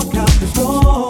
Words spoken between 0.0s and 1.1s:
walk out the door.